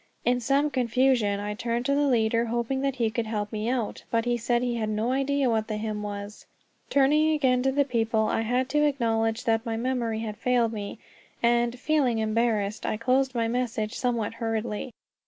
In 0.25 0.39
some 0.39 0.71
confusion 0.71 1.39
I 1.39 1.53
turned 1.53 1.85
to 1.85 1.93
the 1.93 2.07
leader, 2.07 2.45
hoping 2.45 2.81
that 2.81 2.95
he 2.95 3.11
could 3.11 3.27
help 3.27 3.51
me 3.51 3.69
out; 3.69 4.03
but 4.09 4.25
he 4.25 4.35
said 4.35 4.63
he 4.63 4.73
had 4.77 4.89
no 4.89 5.11
idea 5.11 5.47
what 5.47 5.67
the 5.67 5.77
hymn 5.77 6.01
was. 6.01 6.47
Turning 6.89 7.29
again 7.35 7.61
to 7.61 7.71
the 7.71 7.85
people, 7.85 8.21
I 8.21 8.41
had 8.41 8.67
to 8.69 8.83
acknowledge 8.87 9.43
that 9.43 9.63
my 9.63 9.77
memory 9.77 10.21
had 10.21 10.37
failed 10.37 10.73
me, 10.73 10.97
and, 11.43 11.77
feeling 11.77 12.17
embarrassed, 12.17 12.83
I 12.83 12.97
closed 12.97 13.35
my 13.35 13.47
message 13.47 13.93
somewhat 13.93 14.33
hurriedly. 14.33 14.89